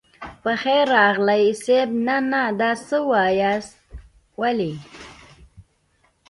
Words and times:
په 0.43 0.51
خير 0.61 0.85
راغلئ 0.97 1.45
صيب 1.63 1.89
نه 2.07 2.17
نه 2.31 2.41
دا 2.59 2.71
څه 2.87 2.97
واياست 3.09 3.73
ولې. 4.39 4.73